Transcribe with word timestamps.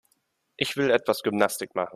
Ich 0.57 0.77
will 0.77 0.89
etwas 0.89 1.21
Gymnastik 1.21 1.75
machen. 1.75 1.89